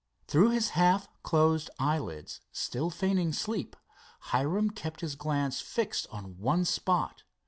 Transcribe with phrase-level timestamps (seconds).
[0.27, 3.75] Through his half closed eyelids, still feigning sleep,
[4.31, 7.21] Hiram kept his glance fixed on one spot.